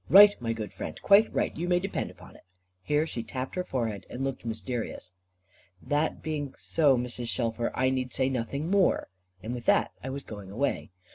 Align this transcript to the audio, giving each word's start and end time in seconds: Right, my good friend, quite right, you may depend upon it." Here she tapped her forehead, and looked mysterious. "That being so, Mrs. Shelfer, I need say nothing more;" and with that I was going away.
Right, 0.09 0.33
my 0.41 0.51
good 0.51 0.73
friend, 0.73 0.99
quite 1.03 1.31
right, 1.31 1.55
you 1.55 1.67
may 1.69 1.79
depend 1.79 2.09
upon 2.09 2.35
it." 2.35 2.41
Here 2.81 3.05
she 3.05 3.21
tapped 3.21 3.53
her 3.53 3.63
forehead, 3.63 4.07
and 4.09 4.23
looked 4.23 4.43
mysterious. 4.43 5.13
"That 5.79 6.23
being 6.23 6.55
so, 6.57 6.97
Mrs. 6.97 7.27
Shelfer, 7.27 7.69
I 7.75 7.91
need 7.91 8.11
say 8.11 8.27
nothing 8.27 8.67
more;" 8.71 9.09
and 9.43 9.53
with 9.53 9.67
that 9.67 9.91
I 10.03 10.09
was 10.09 10.23
going 10.23 10.49
away. 10.49 10.89